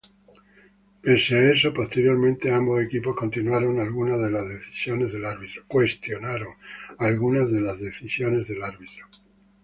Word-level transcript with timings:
Pese 1.03 1.31
a 1.37 1.41
eso, 1.53 1.75
posteriormente 1.79 2.51
ambos 2.59 2.77
equipos 2.81 3.15
cuestionaron 3.19 3.79
algunas 7.05 7.47
de 7.55 7.59
las 7.61 7.69
decisiones 7.77 8.47
del 8.47 8.61
árbitro. 8.63 9.03